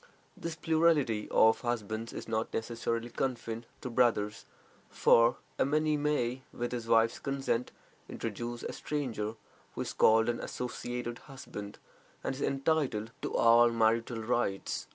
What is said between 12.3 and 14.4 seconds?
is entitled to all marital